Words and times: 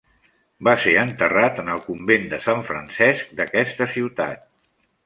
Va 0.67 0.71
ser 0.85 0.93
enterrat 1.01 1.61
en 1.65 1.69
el 1.75 1.83
convent 1.91 2.27
de 2.35 2.41
Sant 2.49 2.67
Francesc 2.71 3.39
d'aquesta 3.43 3.93
ciutat. 3.99 4.49